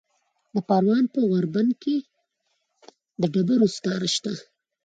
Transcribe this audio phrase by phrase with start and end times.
[0.55, 1.95] د پروان په غوربند کې
[3.21, 4.33] د ډبرو سکاره شته.